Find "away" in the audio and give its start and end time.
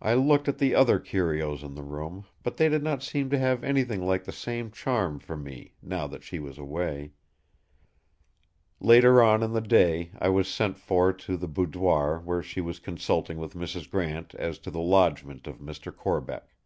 6.58-7.12